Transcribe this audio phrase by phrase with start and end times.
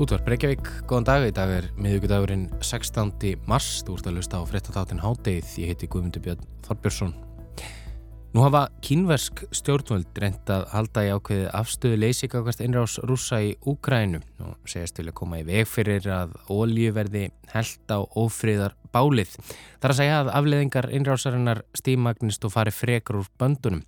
[0.00, 3.34] Útvar Breykjavík, góðan dag, í dag er miðugudagurinn 16.
[3.44, 7.10] mars, þú ert að lusta á fréttatáttinn Hádeið, ég heiti Guðmundur Björn Þorbjörnsson.
[8.32, 14.22] Nú hafa kínversk stjórnvöld reynd að halda í ákveði afstöðu leysikakast innrás rúsa í Úkrænu
[14.46, 19.36] og segast vilja koma í veg fyrir að ólju verði held á ofriðar bálið.
[19.36, 23.84] Það er að segja að afleðingar innrásarinnar stímagnist og fari frekar úr böndunum.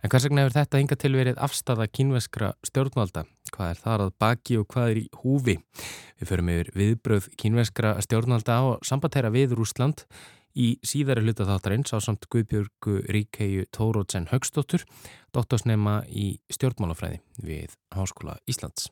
[0.00, 3.28] En hvers vegna hefur þetta hinga til verið afstæða kínveskra stjórnvalda?
[3.52, 5.56] Hvað er þar að baki og hvað er í húfi?
[6.18, 10.06] Við förum yfir viðbröð kínveskra stjórnvalda á sambandherra við Rúsland
[10.56, 14.84] í síðari hluta þáttarins á samt Guðbjörgu Ríkæju Tórótsen Högstóttur,
[15.36, 18.90] doktorsnema í stjórnmálafræði við Háskóla Íslands.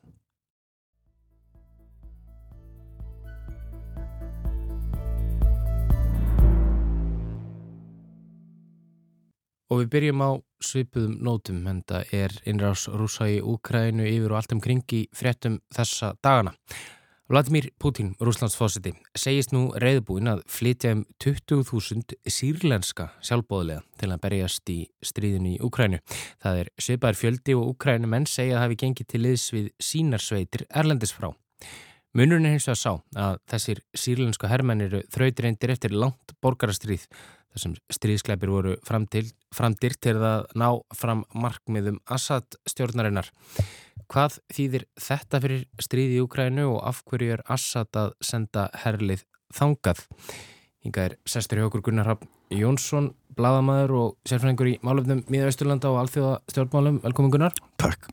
[9.71, 14.41] Og við byrjum á svipuðum nótum, en það er innrás rúsa í Úkrænu yfir og
[14.41, 16.51] allt um kringi fréttum þessa dagana.
[17.31, 24.73] Vladimir Putin, rúslandsfósiti, segist nú reyðbúin að flytja um 20.000 sírlenska sjálfbóðlega til að berjast
[24.73, 26.01] í stríðinu í Úkrænu.
[26.43, 30.67] Það er svipaðar fjöldi og Úkrænu menn segja að hafi gengið til liðs við sínarsveitir
[30.67, 31.31] erlendis frá.
[32.11, 37.07] Munurinn er hins vegar sá að þessir sírlenska herrmenn eru þrautireindir eftir langt borgarastríð
[37.55, 43.31] þessum stríðskleipir voru framdyrt til að ná fram markmiðum Assad stjórnarinnar.
[44.11, 49.23] Hvað þýðir þetta fyrir stríði í Ukrænu og af hverju er Assad að senda herlið
[49.55, 50.03] þangað?
[50.81, 55.91] Hinga er sestur hjá okkur Gunnar Rapp Jónsson, bladamæður og sérfræðingur í málöfnum Míða Östurlanda
[55.91, 56.97] og Alþjóða stjórnmálum.
[57.05, 57.55] Velkomin Gunnar.
[57.79, 58.09] Takk.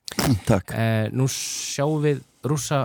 [0.47, 0.75] Takk.
[0.77, 2.85] Eh, nú sjáum við rúsa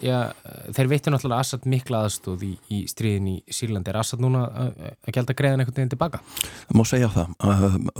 [0.00, 0.32] Já,
[0.72, 3.92] þeir veitir náttúrulega Assad mikla aðstóð í, í stríðin í Sýrlandi.
[3.92, 6.22] Er Assad núna að gælda greiðan einhvern veginn tilbaka?
[6.70, 7.34] Það má segja það.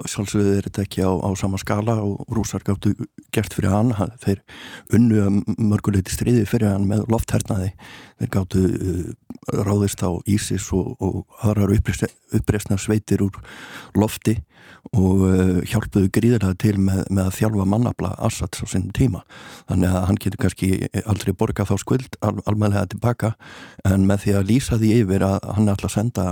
[0.09, 2.95] Sjálfsögðu er þetta ekki á, á sama skala og rúsar gáttu
[3.37, 3.93] gert fyrir hann.
[4.25, 4.41] Þeir
[4.97, 7.75] unnu mörguleiti stríði fyrir hann með lofthernaði.
[8.21, 9.13] Þeir gáttu uh,
[9.69, 13.37] ráðist á Ísis og, og aðrar uppreysna sveitir úr
[13.99, 14.39] lofti
[14.97, 19.23] og uh, hjálpuðu gríðilega til með, með að þjálfa mannabla Assads á sinn tíma
[19.69, 20.71] þannig að hann getur kannski
[21.05, 23.35] aldrei borga þá skuld al almenlega tilbaka
[23.85, 26.27] en með því að lýsa því yfir að hann alltaf að senda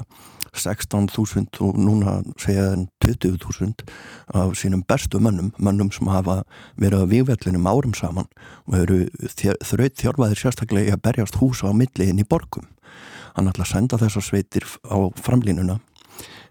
[0.58, 2.70] 16.000 og núna segja
[3.04, 3.84] 20.000
[4.34, 6.42] af sínum bestu mönnum, mönnum sem hafa
[6.80, 8.30] verið á vývellinum árum saman
[8.66, 12.66] og eru þraut þjálfaðir sérstaklega í að berjast húsa á milli inn í borgum.
[13.36, 15.78] Hann alltaf að senda þessar sveitir á framlínuna.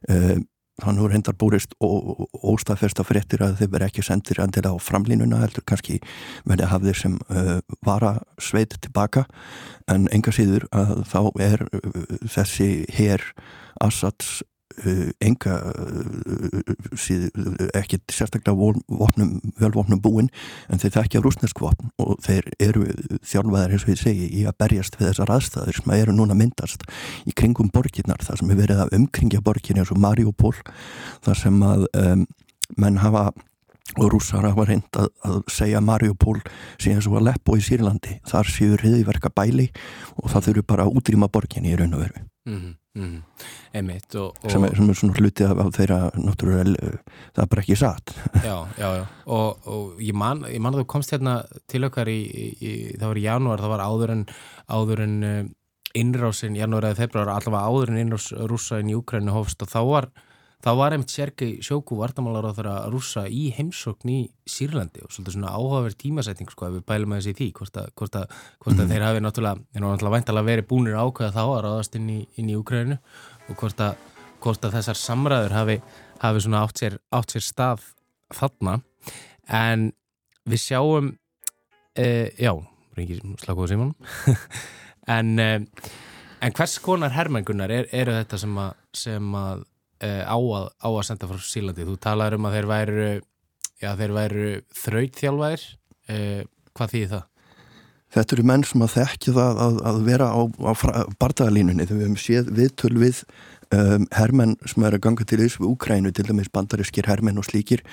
[0.08, 0.38] Uh,
[0.86, 5.40] hann voru hendar búrist og óstafesta fréttir að þeir veri ekki sendir endilega á framlínuna
[5.42, 5.98] heldur kannski
[6.46, 7.56] verði að hafa þeir sem uh,
[7.86, 8.12] vara
[8.42, 9.26] sveit tilbaka.
[9.90, 13.26] En enga síður að þá er uh, þessi hér
[13.82, 14.44] Assads
[15.24, 17.30] enga uh, síð,
[17.78, 20.30] ekki sérstaklega vopnum, völvopnum búin
[20.70, 22.86] en þeir þekkja rúsnesk vopn og þeir eru
[23.26, 26.86] þjálfaðar eins og ég segi í að berjast við þessar aðstæður sem eru núna myndast
[27.26, 30.56] í kringum borginnar þar sem er verið að umkringja borgin eins og Mariupol
[31.26, 32.26] þar sem að um,
[32.78, 33.32] menn hafa
[33.96, 36.40] og rússar hafa reynd að, að segja Mariupol
[36.82, 38.18] síðan svo að Leppo í Sýrlandi.
[38.28, 39.70] Þar séu riðiverka bæli
[40.20, 42.26] og það þurfu bara að útrýma borgin í raun og veru.
[42.48, 42.76] Mm -hmm.
[42.98, 43.18] Mm,
[43.78, 46.94] einmitt og, og sem, er, sem er svona hluti af, af þeirra náttúrulega,
[47.36, 48.14] það er bara ekki satt.
[48.48, 49.04] Já, já, já.
[49.28, 51.36] Og, og ég man, ég man að þú komst hérna
[51.70, 52.18] til okkar í,
[52.58, 54.24] í það var í janúar, það var áður en
[54.72, 55.42] áður en uh,
[55.98, 59.80] innrásin, janúar eða februar allavega áður en innrás rúsa inn í Úkrænu hófst og þá
[59.92, 60.10] var
[60.64, 64.18] þá var einmitt Sergei Sjóku vartamálar á þeirra rúsa í heimsókn í
[64.50, 67.92] Sýrlandi og svolítið svona áhugaverð tímasetting sko að við bælum að þessi því hvort að,
[68.00, 68.34] hvort að,
[68.64, 68.94] hvort að mm.
[68.94, 72.98] þeir hafi náttúrulega, náttúrulega væntalega verið búinir ákveða þá að ráðast inn í, í Ukraínu
[72.98, 74.02] og hvort að,
[74.44, 75.78] hvort að þessar samræður hafi,
[76.26, 77.86] hafi svona átt sér, átt sér stað
[78.34, 78.80] þarna
[79.62, 79.88] en
[80.50, 81.14] við sjáum
[81.94, 82.54] e, já,
[82.98, 83.94] reyngir slakuðu Simon
[85.18, 85.50] en, e,
[86.42, 89.68] en hvers konar hermengunar er, eru þetta sem að, sem að
[90.04, 91.88] á, að, á að senda frá Sílandi.
[91.88, 93.10] Þú talaður um að þeir væru,
[93.82, 94.52] já, þeir væru
[94.84, 95.66] þrautþjálfæðir.
[96.08, 96.44] Uh,
[96.78, 97.26] hvað þýðir það?
[98.16, 100.72] Þetta eru menn sem að þekkja það að, að vera á, á
[101.20, 103.24] bardagalínunni þegar við hefum séð viðtöl við
[103.76, 107.48] um, hermenn sem er að ganga til þess við Úkrænu, til dæmis bandariskir hermenn og
[107.48, 107.84] slíkir.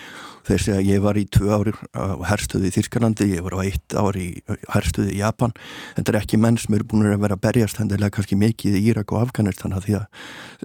[0.44, 3.96] Segja að ég var í tvö ári á herstuði í Þýrskalandi, ég var á eitt
[3.96, 5.54] ári í herstuði í Japan.
[5.96, 8.84] Þetta er ekki menn sem eru búin að vera að berjast hendilega kannski mikið í
[8.90, 10.06] Írak og Afganistan því að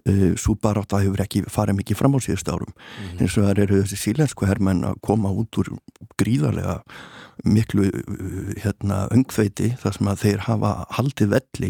[0.09, 2.73] uh, að hefur ekki farið mikið fram á síðust árum.
[2.73, 3.21] Mm -hmm.
[3.21, 5.77] Eins og það eru þessi sílensku hermenn að koma út úr
[6.17, 6.81] gríðarlega
[7.47, 7.87] miklu
[8.59, 11.69] hérna, öngþveiti þar sem að þeir hafa haldið velli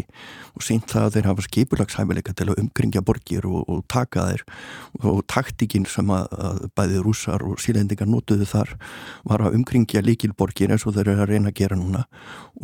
[0.56, 4.44] og sínt það að þeir hafa skipulagshæfileika til að umkringja borgir og, og taka þeir
[5.12, 8.74] og taktikinn sem að, að bæði rússar og sílendingar notuðu þar
[9.28, 12.06] var að umkringja líkilborgir eins og þeir eru að reyna að gera núna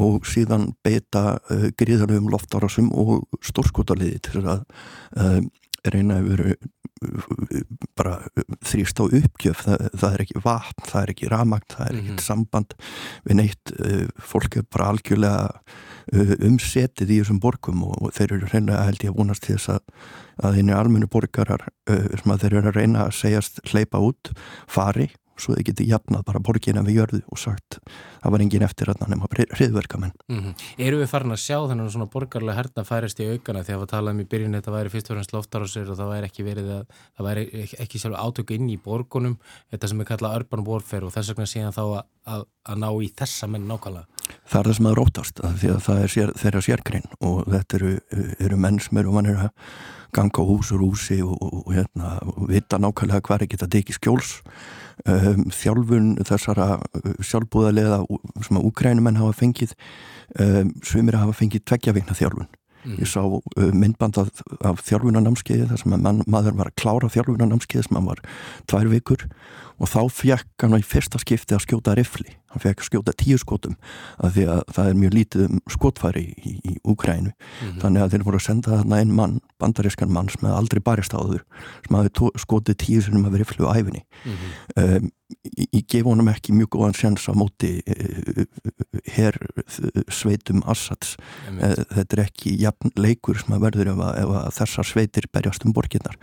[0.02, 4.66] og síðan beita uh, gríðarlegum loftárásum og stórskotaliði til að
[5.16, 5.40] uh,
[5.86, 6.56] reyna að veru
[7.96, 8.18] bara
[8.66, 12.06] þrýst á uppgjöf það, það er ekki vatn, það er ekki ramagt það er ekkert
[12.06, 12.26] mm -hmm.
[12.26, 12.74] samband
[13.24, 13.74] við neitt
[14.32, 15.50] fólk er bara algjörlega
[16.46, 19.82] umsetið í þessum borgum og þeir eru reyna held ég að vonast til þess að
[20.36, 24.32] að þeirri almennu borgarar sem að þeir eru að reyna að segjast hleypa út
[24.68, 25.08] fari
[25.40, 27.78] svo þau geti jafnað bara borgina við jörðu og sagt
[28.22, 30.14] það var engin eftir að nefna hriðverkamenn.
[30.28, 30.54] Mm -hmm.
[30.86, 34.20] Eru við farin að sjá þennan svona borgarlega herna færist í aukana þegar við talaðum
[34.20, 36.84] í byrjun þetta væri fyrst og fremst loftarásir og það væri ekki verið að
[37.16, 39.38] það væri ekki sjálf átöku inn í borgunum
[39.70, 42.90] þetta sem er kallað urban warfare og þess vegna síðan þá að, að, að ná
[43.02, 44.06] í þessa menn nákvæmlega.
[44.46, 47.44] Það er það sem að rótast að því að það er sér, þeirra sérgrinn og
[47.46, 47.92] þetta eru,
[48.38, 49.50] eru menn sem eru mannir að
[50.16, 52.16] ganga hús og húsi og, og, og, hérna,
[52.50, 54.34] vita nákvæmlega hvað er geta tekið skjóls.
[55.04, 58.00] Um, þjálfun þessara uh, sjálfbúðarlega
[58.46, 59.74] sem að úkrænumenn hafa fengið
[60.40, 62.48] um, svimir hafa fengið tveggjaveikna þjálfun.
[62.86, 62.96] Mm.
[63.02, 67.86] Ég sá uh, myndband af, af þjálfunarnámskeiði þar sem man, maður var að klára þjálfunarnámskeiði
[67.88, 68.24] sem hann var
[68.70, 69.26] tvær vikur
[69.76, 73.76] og þá fekk hann í fyrsta skipti að skjóta rifli hann fekk skjóta tíu skotum
[74.22, 77.80] af því að það er mjög lítið um skotfæri í, í Úkrænu mm -hmm.
[77.82, 81.14] þannig að þeir voru að senda þarna einn mann bandarískan mann sem hefði aldrei barist
[81.14, 81.44] áður
[81.86, 85.00] sem hafi skotið tíu hefði verið flu á æfinni mm -hmm.
[85.00, 85.10] um,
[85.74, 88.44] ég gef honum ekki mjög góðan sjans á móti uh,
[89.10, 89.34] her
[90.08, 91.16] sveitum Assads.
[91.50, 95.26] Uh, þetta er ekki jafn leikur sem að verður ef, að, ef að þessar sveitir
[95.32, 96.16] berjast um borginnar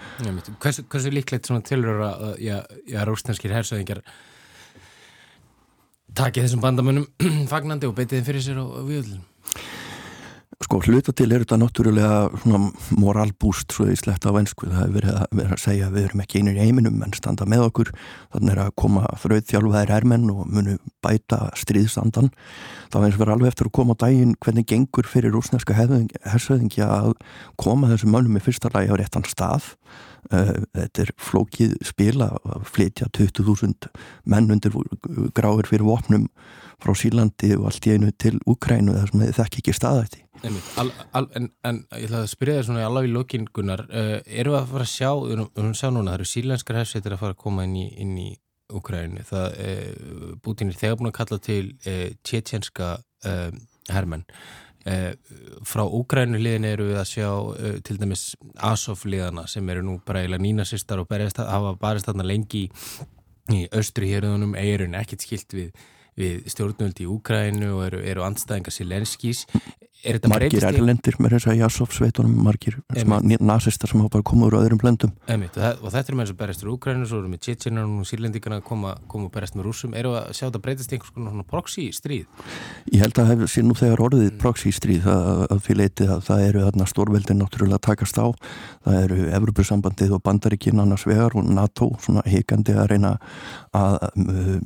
[0.64, 3.04] Hversu, hversu líklegt tilur að ja, ja,
[3.44, 4.04] rústenskir hersöðingar
[6.14, 7.08] Takk þessum bandamönnum
[7.52, 9.24] fagnandi og beitið þeim fyrir sér á viðlunum.
[10.64, 12.60] Sko hluta til er þetta náttúrulega
[12.96, 14.70] moralbúst svo í sletta á ennsku.
[14.70, 17.48] Það hefur verið, verið að segja að við erum ekki einir í heiminum en standa
[17.50, 17.92] með okkur.
[18.36, 22.32] Þannig er að koma fröðþjálfaðir ermenn og munu bæta stríðstandan.
[22.94, 27.14] Það finnst verið alveg eftir að koma á daginn hvernig gengur fyrir rúsneska hersöðingja að
[27.60, 29.74] koma þessum mönnum í fyrsta lagi á réttan stað
[30.32, 33.90] Eh, þetta er flókið spila að flytja 20.000
[34.32, 34.76] menn undir
[35.36, 36.30] gráður fyrir vopnum
[36.84, 41.50] frá Sílandi og allt í einu til Ukrænu þar sem þið þekk ekki staðætti en,
[41.64, 44.88] en ég ætla að spyrja þér svona alveg í lokingunar uh, eh, eru að fara
[44.88, 47.78] að sjá, við að sjá núna það eru sílenskar hefsveitir að fara að koma inn
[47.78, 48.30] í, inn í
[48.74, 52.96] Ukrænu það uh, Bútin er þegar búin að kalla til uh, tjetjenska
[53.88, 54.26] hermenn.
[54.84, 55.14] Eh,
[55.64, 58.24] frá Úgrænu liðin eru við að sjá eh, til dæmis
[58.60, 63.62] Azov liðana sem eru nú bara eiginlega nínasistar og berjast, hafa barist þarna lengi í,
[63.72, 65.86] austri hérðunum, eigurinn ekkert skilt við,
[66.20, 69.46] við stjórnvöldi í Úgrænu og eru, eru andstæðingar Silenskís
[70.30, 72.80] margir erlendir með þess að Jasov sveitunum margir
[73.40, 75.14] nazistar sem hafa bara komið úr öðrum blöndum.
[75.32, 78.02] Emitt, og, og þetta er með þess að berjast úr Úgrænu svo eru við Tjetjenarinn
[78.02, 81.14] og Sýrlendikana að koma, koma og berjast með rúsum eru að sjá þetta breytast einhvers
[81.16, 82.26] konar proxy stríð
[82.92, 84.40] Ég held að það sé nú þegar orðið mm.
[84.42, 88.28] proxy stríð að, að því leitið að það eru þarna stórveldin náttúrulega að takast á.
[88.84, 93.14] Það eru Evropasambandið og Bandaríkin annars vegar og NATO svona heikandi að reyna
[93.74, 94.62] að um,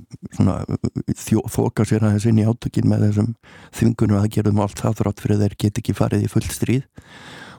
[1.53, 2.27] þóka sér aðeins
[5.27, 6.88] fyrir þeir get ekki farið í full stríð.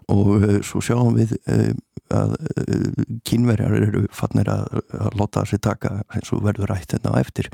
[0.08, 1.74] Og uh, svo sjáum við uh,
[2.16, 7.12] að uh, kynverjar eru fannir að, að láta þessi taka eins og verður rætt hérna
[7.12, 7.50] á eftir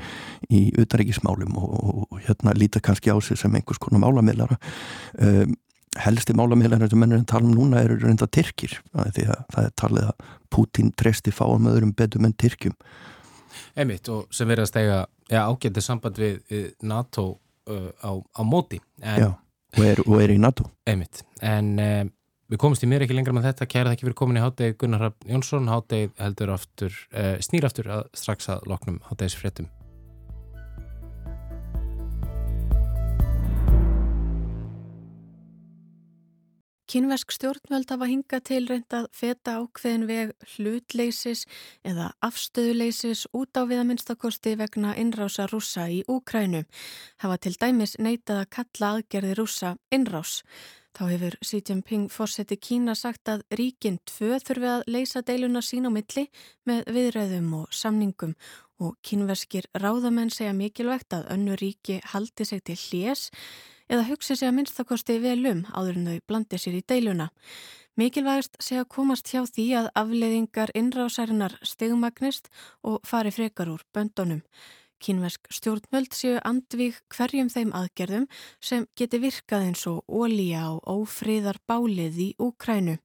[0.47, 4.59] í utaríkismálum og, og, hérna líta kannski á sig sem einhvers konar málamiðlara.
[5.19, 5.59] Um,
[5.99, 9.77] helsti málamiðlar sem mennur en tala um núna eru reynda Tyrkir því að það er
[9.79, 12.75] talið að Putin treysti fáum öðrum betum en Tyrkjum.
[13.75, 14.99] Emmitt og sem verður að stega
[15.31, 17.33] ja, ágætti samband við, við NATO
[17.67, 18.79] uh, á, á móti.
[19.03, 19.31] En Já
[19.75, 20.67] og er, og er í NATO.
[20.87, 21.23] Einmitt.
[21.41, 22.03] en uh,
[22.51, 23.69] við komumst í mér ekki lengra með þetta.
[23.71, 25.71] Kæra það ekki fyrir komin í háttegið Gunnar Rapp Jónsson.
[25.71, 29.71] Háttegið heldur aftur uh, snýr aftur að strax að loknum háttegisfréttum
[36.95, 41.41] Kínversk stjórnvöld hafa hingað til reyndað feta ákveðin veg hlutleysis
[41.83, 46.63] eða afstöðuleysis út á viðaminnstakosti vegna innrása rúsa í Úkrænu.
[47.19, 50.37] Hafa til dæmis neitað að kalla aðgerði rúsa innrás.
[50.95, 55.89] Þá hefur Xi Jinping fórseti Kína sagt að ríkinn tvö þurfi að leysa deiluna sín
[55.89, 56.29] á milli
[56.63, 58.39] með viðræðum og samningum
[58.79, 63.33] og kínverskir ráðamenn segja mikilvægt að önnu ríki haldi sig til hljés
[63.89, 67.29] eða hugsi sig að minnstakosti vel um áður en þau blandi sér í deiluna.
[67.95, 72.49] Mikilvægast sé að komast hjá því að afleiðingar innrásarinnar stegmagnist
[72.83, 74.41] og fari frekar úr böndunum.
[74.99, 78.27] Kínversk stjórnmöld séu andvík hverjum þeim aðgerðum
[78.63, 82.97] sem geti virkað eins og ólíja og ófríðar bálið í Úkrænu.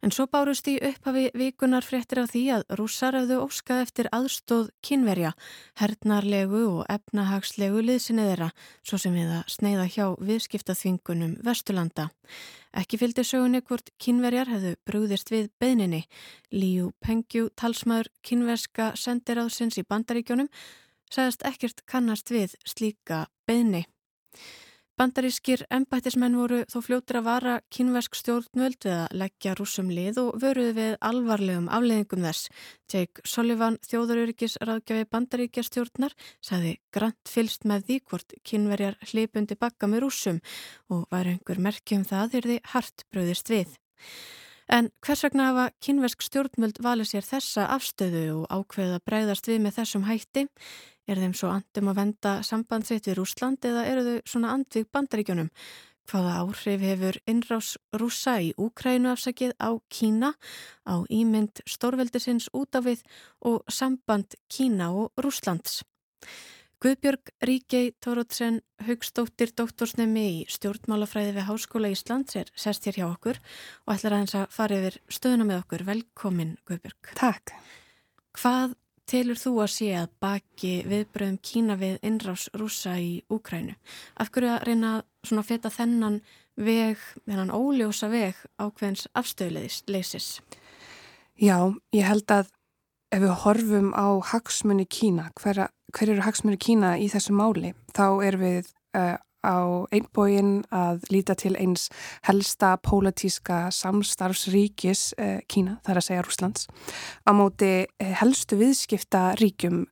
[0.00, 4.70] En svo bárust í upphafi vikunar fréttir af því að rússar hafðu óskað eftir aðstóð
[4.86, 5.34] kynverja,
[5.76, 8.48] hernarlegu og efnahagslegu liðsinni þeirra,
[8.80, 12.08] svo sem við að sneiða hjá viðskiptaþvingunum Vesturlanda.
[12.80, 16.06] Ekki fylgdi sögunni hvort kynverjar hefðu brúðist við beðninni.
[16.48, 20.48] Líu Pengjú, talsmaður kynverska sendiráðsins í bandaríkjónum,
[21.12, 23.84] sagðist ekkert kannast við slíka beðni.
[25.00, 30.34] Bandarískir embættismenn voru þó fljóttir að vara kynversk stjórnvöld við að leggja rúsum lið og
[30.42, 32.50] vöruð við alvarlegum afleðingum þess.
[32.92, 36.12] Jake Sullivan, þjóðaröryggis ráðgjafi bandaríkja stjórnar,
[36.44, 40.42] sagði grant fylst með því hvort kynverjar hlipundi bakka með rúsum
[40.92, 43.72] og var einhver merkjum það er því hart bröðist við.
[44.70, 49.80] En hvers vegna hafa kynversk stjórnvöld valið sér þessa afstöðu og ákveða breyðast við með
[49.80, 50.44] þessum hætti?
[51.10, 55.48] Er þeim svo andum að venda sambandsitt við Rúsland eða eru þau svona andvig bandaríkjónum?
[56.10, 60.30] Hvaða áhrif hefur innrás rúsa í Úkrænu afsakið á Kína,
[60.86, 63.02] á ímynd stórveldisins út af við
[63.46, 65.82] og samband Kína og Rúslands?
[66.80, 73.40] Guðbjörg Ríkei Tórótsen Haugstóttir doktorsnemi í stjórnmálafræði við Háskóla Íslands er sest hér hjá okkur
[73.84, 75.84] og ætlar að hans að fara yfir stöðuna með okkur.
[75.90, 77.12] Velkomin Guðbjörg.
[77.18, 77.52] Takk.
[78.38, 78.78] Hvað
[79.10, 83.74] telur þú að sé að baki viðbröðum Kína við innrás rúsa í Úkrænu?
[84.20, 86.20] Af hverju að reyna að feta þennan
[86.60, 90.40] veg, þennan óljósa veg ákveðins afstöðleisis?
[91.40, 92.50] Já, ég held að
[93.10, 98.06] ef við horfum á hagsmunni Kína, hver, hver eru hagsmunni Kína í þessu máli, þá
[98.26, 101.88] er við uh, á einbógin að líta til eins
[102.26, 106.66] helsta pólitíska samstarfsríkis eh, Kína, þar að segja Rúslands,
[107.24, 109.86] á móti eh, helstu viðskipta ríkjum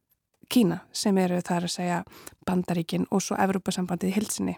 [0.48, 2.02] Kína sem eru þar að segja
[2.48, 4.54] Bandaríkin og svo Evrópasambandið í hilsinni.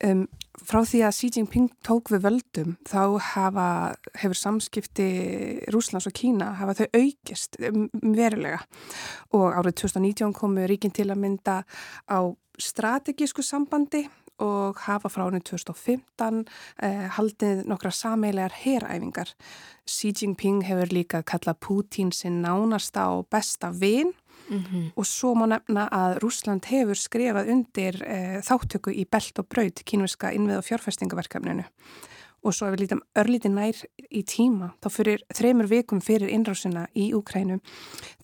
[0.00, 0.22] Um,
[0.56, 3.66] frá því að Xi Jinping tók við völdum þá hafa,
[4.16, 5.08] hefur samskipti
[5.72, 8.62] Rúslands og Kína hafa þau aukist um, verulega
[9.36, 11.56] og árið 2019 komu ríkin til að mynda
[12.08, 12.18] á
[12.60, 14.06] strategísku sambandi
[14.40, 16.44] og hafa frá ánum 2015
[16.82, 19.34] eh, haldið nokkra sameilegar heræfingar.
[19.84, 24.14] Xi Jinping hefur líka kallað Putin sinn nánasta og besta vinn
[24.50, 24.92] mm -hmm.
[24.96, 29.82] og svo má nefna að Rúsland hefur skrifað undir eh, þáttöku í belt og braud
[29.84, 31.64] kínverska innvið og fjárfestingaverkefninu.
[32.42, 33.76] Og svo ef við lítum örlíti nær
[34.10, 37.60] í tíma, þá fyrir þreymur vikum fyrir innrásina í Úkrænu,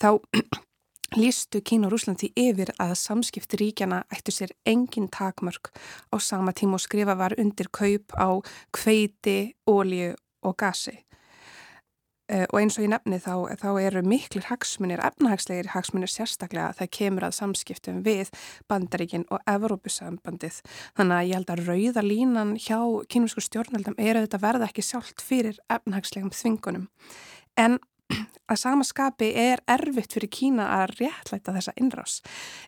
[0.01, 0.19] þá
[1.23, 5.71] lístu Kína og Rúslandi yfir að samskipti ríkjana ættu sér engin takmörk
[6.13, 8.41] á sama tíma og skrifa var undir kaup á
[8.73, 11.06] kveiti, ólíu og gasi.
[12.27, 16.93] Uh, og eins og ég nefni þá, þá eru miklir hagsmunir, efnahagslegir hagsmunir sérstaklega það
[16.99, 18.33] kemur að samskiptum við
[18.71, 20.59] bandaríkin og Evrópusambandið.
[20.99, 22.81] Þannig að ég held að rauða línan hjá
[23.13, 26.89] kynvísku stjórnaldum er að þetta verða ekki sjálft fyrir efnahagslegum þvingunum.
[27.63, 27.79] En
[28.51, 32.19] að samaskapi er erfitt fyrir Kína að réttlæta þessa innrás.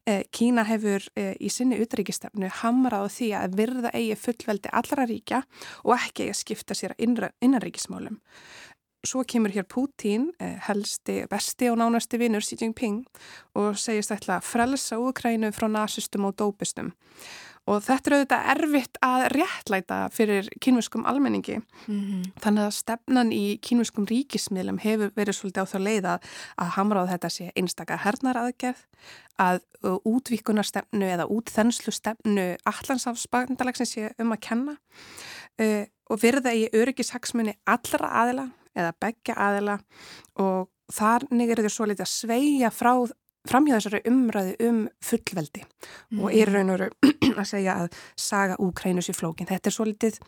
[0.07, 5.07] Eh, Kína hefur eh, í sinni utryggistefnu hamrað á því að virða eigi fullveldi allra
[5.09, 5.43] ríkja
[5.85, 8.19] og ekki eigi að skipta sér að innanríkismálum.
[9.09, 13.07] Svo kemur hér Putin, eh, helsti, besti og nánasti vinnur Xi Jinping
[13.55, 16.93] og segist ætla að frelsa Úkrænu frá nazistum og dópistum.
[17.67, 21.57] Og þetta er auðvitað erfitt að réttlæta fyrir kynviskum almenningi.
[21.87, 22.23] Mm -hmm.
[22.41, 26.21] Þannig að stefnan í kynviskum ríkismiðlum hefur verið svolítið á þá leiða
[26.59, 28.85] að hamráð þetta sé einstaka hernaraðgerð,
[29.39, 34.77] að uh, útvíkunarstefnu eða útþenslustefnu allansafsbandalagsins sé um að kenna
[35.61, 39.79] uh, og verða í öryggishagsmunni allra aðila eða begja aðila
[40.43, 42.93] og þarnig er þetta svolítið að sveia frá
[43.49, 46.21] framhjá þessari umræði um fullveldi mm.
[46.21, 49.49] og er raun og veru að segja að saga Úkrænus í flókin.
[49.49, 50.21] Þetta er svo litið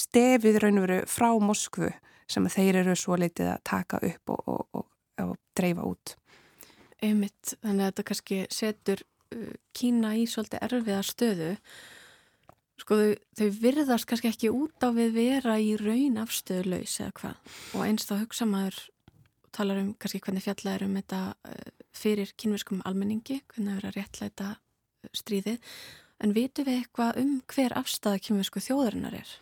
[0.00, 1.90] stefið raun og veru frá Moskvu
[2.30, 4.86] sem þeir eru svo litið að taka upp og, og, og,
[5.26, 6.14] og dreifa út.
[7.04, 11.50] Einmitt, þannig að þetta kannski setur uh, Kína í svolítið erfiða stöðu.
[12.84, 17.54] Sko þau, þau virðast kannski ekki út á við vera í raun afstöðulegs eða hvað
[17.78, 18.76] og einst þá hugsa maður
[19.56, 23.88] talar um kannski hvernig fjallað er um þetta uh, fyrir kynverskum almenningi, hvernig það er
[23.88, 25.72] að réttlæta uh, stríðið,
[26.20, 29.34] en vitu við eitthvað um hver afstæða kynversku þjóðarinnar er?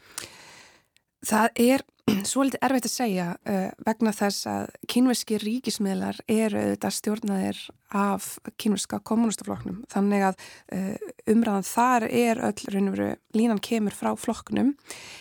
[1.23, 1.83] Það er
[2.27, 7.61] svolítið erfitt að segja uh, vegna þess að kynverski ríkismiðlar eru auðvitað stjórnaðir
[7.95, 8.27] af
[8.59, 10.41] kynverska kommunistaflokknum þannig að
[10.75, 14.73] uh, umræðan þar er öll raun og veru línan kemur frá flokknum.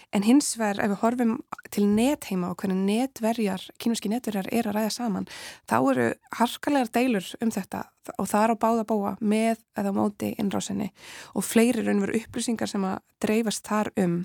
[0.09, 1.35] En hins vegar ef við horfum
[1.69, 5.29] til netheima og hvernig netverjar, kynverski netverjar er að ræða saman
[5.69, 6.07] þá eru
[6.39, 7.83] harkalegar deilur um þetta
[8.17, 10.89] og það er á báða búa með eða móti innrásinni.
[11.37, 14.23] Og fleiri raun og veru upplýsingar sem að dreifast þar um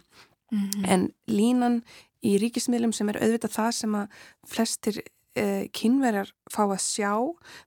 [0.50, 0.88] Mm -hmm.
[0.88, 1.82] En línan
[2.22, 4.08] í ríkismiðlum sem er auðvitað það sem að
[4.46, 5.02] flestir
[5.36, 7.12] eh, kynverjar fá að sjá,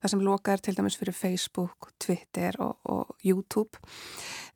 [0.02, 3.80] það sem loka er til dæmis fyrir Facebook, Twitter og, og YouTube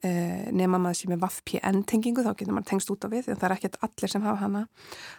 [0.03, 3.49] eh, nema maður sem er VPN-tengingu þá getur maður tengst út á við en það
[3.49, 4.67] er ekkert allir sem hafa hana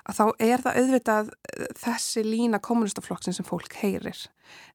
[0.04, 4.26] að þá er það auðvitað eh, þessi lína kommunistaflokksin sem fólk heyrir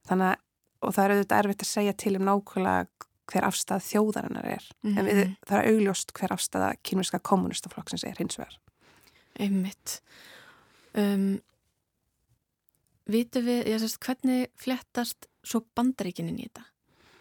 [0.08, 0.46] þannig að
[0.80, 4.90] og það er auðvitað erfitt að segja til um nákvæmlega hver afstæð þjóðarinnar er mm
[4.90, 5.00] -hmm.
[5.00, 5.36] en við, mhm.
[5.48, 8.60] það er augljóst hver afstæða kynverska kommunistaflokksins er hins vegar
[9.40, 10.02] Einmitt
[10.94, 11.40] um,
[13.10, 16.66] Vitu við, ég sérst, hvernig flettast svo bandaríkinin í þetta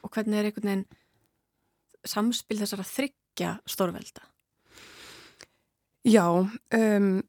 [0.02, 0.86] og hvernig er einhvern veginn
[2.04, 4.26] samspil þessar að þryggja stórvelda?
[6.04, 6.24] Já,
[6.74, 7.22] um,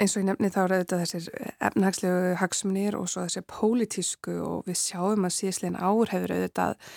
[0.00, 1.28] eins og ég nefni þá er þetta þessir
[1.68, 6.88] efnahagslegu hagsmunir og svo þessir pólitísku og við sjáum að síðslegin ár hefur auðvitað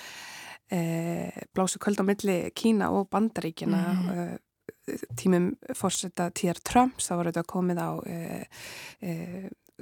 [1.56, 4.10] blásu kvöld á milli Kína og Bandaríkina mm.
[4.12, 6.60] e, tímum fórsetta T.R.
[6.64, 8.20] Trumps þá var þetta komið á e,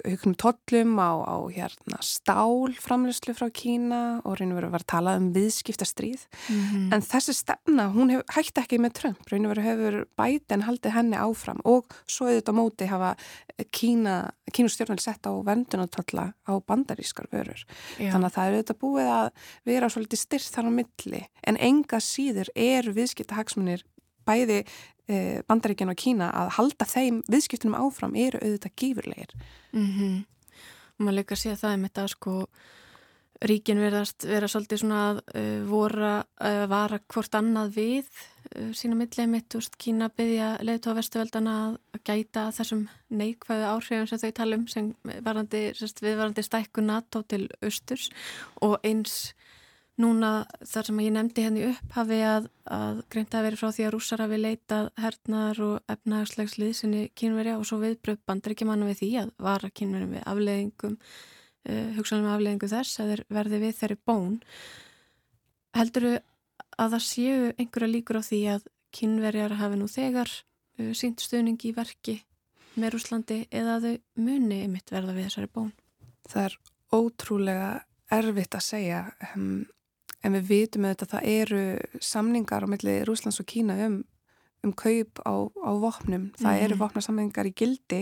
[0.03, 5.13] auknum tollum á, á hérna, stálframlöslu frá Kína og reynir verið að vera að tala
[5.19, 6.93] um viðskiptastríð mm -hmm.
[6.95, 11.17] en þessi stefna, hún hef, hætti ekki með Trump, reynir verið hefur bæten haldið henni
[11.17, 13.15] áfram og svo auðvitað móti hafa
[13.71, 17.63] Kína Kínustjórnvel sett á vendunatolla á bandarískar vörur
[17.97, 18.11] Já.
[18.11, 19.29] þannig að það er auðvitað búið að
[19.65, 23.83] vera svolítið styrt þar á milli en enga síður er viðskiptahagsmunir
[24.25, 24.63] bæði
[25.47, 29.35] bandaríkjan og Kína að halda þeim viðskiptunum áfram eru auðvitað gífurlegir.
[29.73, 30.25] Mm -hmm.
[30.95, 32.35] Og maður að sé að það með þetta sko
[33.43, 38.05] ríkin verðast vera svolítið svona að uh, voru að vara hvort annað við
[38.55, 41.55] uh, sína millið mitt, úrst Kína byggja leiðtóa vestuveldana
[41.93, 44.93] að gæta þessum neikvæðu áhrifum sem þau talum sem
[45.25, 48.09] varandi, viðvarandi stækku NATO til austurs
[48.61, 49.33] og eins
[49.95, 50.29] Núna
[50.67, 53.93] þar sem ég nefndi henni upp hafi að, að greint að veri frá því að
[53.93, 58.99] rússar hafi leitað hernaðar og efnahagslegs liðsynni kynverja og svo viðbröð bandar ekki manna við
[58.99, 64.33] því að vara kynverjum við afleðingum, uh, hugsanum afleðingu þess að verði við þeirri bón.
[65.79, 66.17] Heldur þau
[66.75, 68.67] að það séu einhverja líkur á því að
[68.99, 72.17] kynverjar hafi nú þegar uh, sínt stuðning í verki
[72.75, 75.71] með Rúslandi eða að þau muni ymitt verða við þessari bón?
[76.27, 76.59] Það er
[76.95, 77.71] ótrúlega
[78.11, 78.99] erfitt að segja.
[79.31, 79.63] Um,
[80.25, 81.63] en við vitum að það eru
[82.03, 84.01] samningar á milli Rúslands og Kína um,
[84.65, 86.27] um kaup á, á vopnum.
[86.39, 86.63] Það mm.
[86.65, 88.01] eru vopnarsamningar í gildi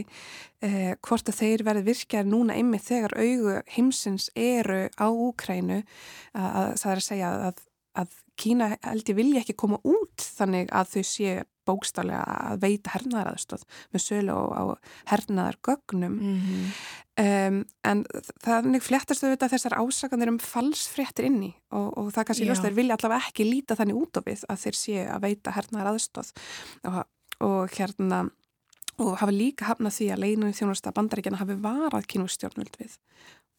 [0.63, 6.49] eh, hvort að þeir verði virkjar núna ymmið þegar augu heimsins eru á Úkrænu að,
[6.49, 7.65] að það er að segja að,
[8.03, 12.91] að Kína held ég vilja ekki koma út þannig að þau séu bókstálega að veita
[12.95, 13.61] hernaðaraðstóð
[13.93, 14.63] með sölu á
[15.11, 16.71] hernaðargögnum mm -hmm.
[17.21, 18.03] Um, en
[18.43, 22.97] þannig fléttast þau þessar ásakanir um falsfréttir inni og, og það kannski ljóst þeir vilja
[22.97, 26.33] allavega ekki líta þannig út á við að þeir séu að veita hernaðaraðstóð
[26.89, 27.03] og,
[27.43, 28.25] og hérna
[29.01, 32.99] og hafa líka hafnað því að leginunni þjónasta bandaríkjana hafi varað kynustjórnvöld við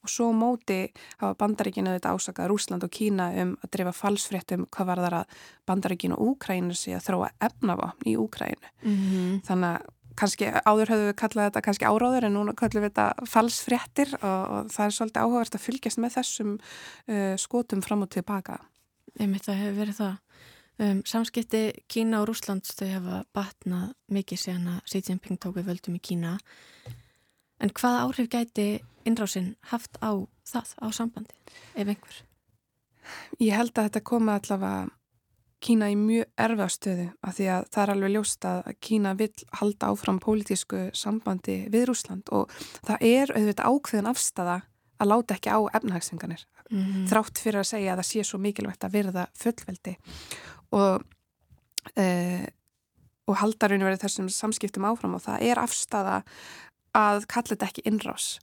[0.05, 0.79] og svo móti
[1.19, 5.37] hafa bandaríkinu þetta ásakað Rúsland og Kína um að drifa falsfréttum hvað var þar að
[5.71, 8.73] bandaríkinu og Úkrænu sé að þróa efnavapn í Úkrænu.
[8.85, 9.39] Mm -hmm.
[9.49, 13.29] Þannig að kannski áður höfum við kallað þetta kannski áráður en núna kallum við þetta
[13.31, 18.13] falsfréttir og, og það er svolítið áhugavert að fylgjast með þessum uh, skotum fram og
[18.15, 18.59] tilbaka.
[19.19, 20.21] Einmitt það hefur verið það.
[20.75, 25.69] Um, samskipti Kína og Rúslands þau hafa batnað mikið síðan að Xi Jinping tók við
[25.71, 26.35] völdum í Kína
[27.63, 28.67] En hvaða áhrif gæti
[29.09, 30.13] innrásinn haft á
[30.45, 31.37] það, á sambandi,
[31.75, 32.19] ef einhver?
[33.39, 34.91] Ég held að þetta koma allavega
[35.65, 39.31] Kína í mjög erfa stöðu af því að það er alveg ljóst að Kína vil
[39.61, 42.53] halda áfram pólitísku sambandi við Rúsland og
[42.85, 44.59] það er auðvitað ákveðin afstafa
[45.01, 47.07] að láta ekki á efnahagsenganir mm -hmm.
[47.11, 49.97] þrátt fyrir að segja að það sé svo mikilvægt að verða fullveldi
[50.73, 51.05] og,
[51.97, 52.07] e,
[53.27, 56.23] og haldarunni verið þessum samskiptum áfram og það er afstafa
[56.95, 58.39] að kalla þetta ekki innrás.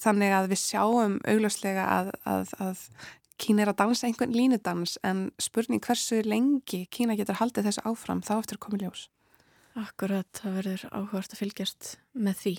[0.00, 2.78] Þannig að við sjáum augljóslega að, að, að
[3.42, 8.22] Kína er að dansa einhvern línudans en spurning hversu lengi Kína getur haldið þessu áfram
[8.22, 9.08] þá eftir koma ljós.
[9.82, 12.54] Akkurat, það verður áhugast að fylgjast með því.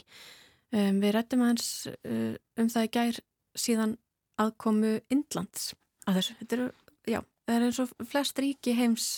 [0.74, 3.20] Um, við rættum aðeins uh, um það í gær
[3.64, 3.98] síðan
[4.42, 5.72] aðkomu Indlands
[6.10, 6.38] að þessu.
[6.42, 6.72] Þetta eru,
[7.14, 9.12] já, það er eins og flest ríki heims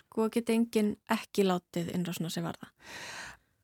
[0.00, 2.74] sko geti engin ekki látið innrásna sem var það.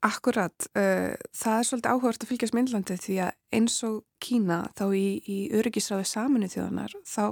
[0.03, 4.59] Akkurat, uh, það er svolítið áhugast að fylgjast með Índlandi því að eins og Kína
[4.79, 7.27] þá í, í öryggisráðu saminu þjóðanar þá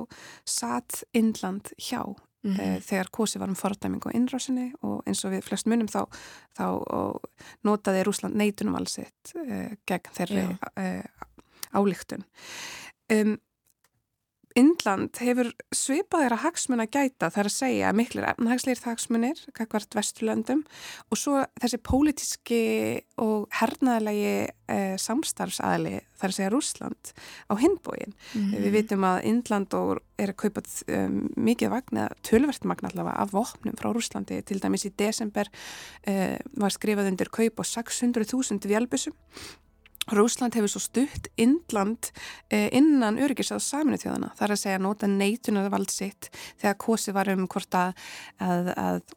[0.47, 2.61] satt Índland hjá mm -hmm.
[2.61, 6.07] uh, þegar kosi var um fordæming og innrásinni og eins og við flest munum þá,
[6.55, 6.67] þá
[7.67, 10.47] notaði Rúsland neitunum allsitt uh, gegn þeirri
[11.75, 12.25] álíktun.
[13.11, 13.39] Um,
[14.59, 20.65] Indland hefur svipaðir að hagsmun að gæta þar að segja miklir efnahagsleir hagsmunir kakvart vesturlöndum
[21.07, 22.63] og svo þessi pólitíski
[23.23, 27.13] og hernaðalegi eh, samstarfsaðli þar að segja Rúsland
[27.47, 28.17] á hinbóin.
[28.35, 28.51] Mm.
[28.67, 29.79] Við vitum að Indland
[30.21, 34.89] er að kaupa um, mikið vagn eða tölvertmagn allavega af vopnum frá Rúslandi til dæmis
[34.89, 35.49] í desember
[36.11, 39.15] eh, var skrifað undir kaup á 600.000 vjálbusum
[40.09, 42.11] Rúsland hefur svo stutt Indland
[42.51, 44.33] eh, innan öryggis á saminu þjóðana.
[44.39, 47.93] Það er að segja nota neitunar vald sitt þegar kosi var um hvort að,
[48.43, 49.15] að, að uh,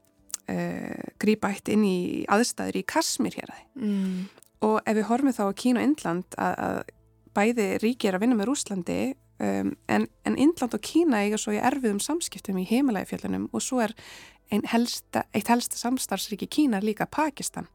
[0.54, 2.00] eh, grýpa eitt inn í
[2.32, 3.72] aðstæður í Kasmir hér aðeins.
[3.80, 4.44] Mm.
[4.64, 6.78] Og ef við horfum þá að Kína og Indland að, að
[7.34, 9.00] bæði ríki er að vinna með Rúslandi
[9.42, 13.82] um, en, en Indland og Kína eiga svo í erfiðum samskiptum í heimalægifjöldunum og svo
[13.88, 13.96] er
[14.70, 17.68] helsta, eitt helsta samstarfsríki Kína líka Pakistan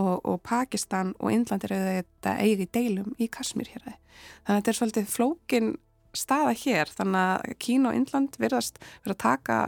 [0.00, 3.86] og, og Pakistan og Indland er auðvitað eigið deilum í Kasmír hér.
[3.86, 5.72] Þannig að þetta er svolítið flókin
[6.16, 9.58] staða hér þannig að Kína og Indland verðast verða að taka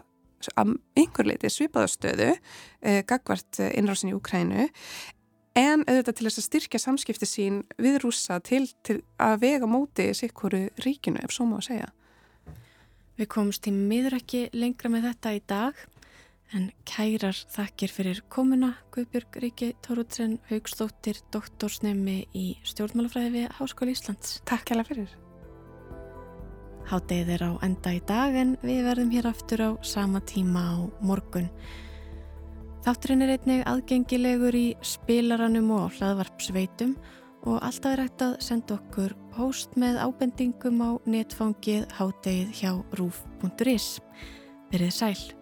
[0.59, 4.67] að einhver leiti svipaðastöðu eh, gagvart innrásin í Ukrænu
[5.59, 10.09] en auðvitað til þess að styrkja samskipti sín við rúsa til, til að vega móti
[10.17, 11.91] sikkuru ríkinu ef svo má að segja.
[13.21, 15.83] Við komumst í miður ekki lengra með þetta í dag
[16.53, 24.35] En kærar þakkir fyrir komuna Guðbjörg Ríki Tóruðsson Haugstóttir, doktorsnemi í stjórnmálafræði við Háskóli Íslands.
[24.45, 25.15] Takk hella fyrir.
[26.91, 30.77] Háttegið er á enda í dag en við verðum hér aftur á sama tíma á
[31.01, 31.49] morgun.
[32.85, 36.99] Þátturinn er einnig aðgengilegur í spilaranum og hlaðvarpsveitum
[37.49, 43.95] og alltaf er hægt að senda okkur post með ábendingum á netfangið háttegið hjá rúf.is.
[44.69, 45.42] Verið sæl.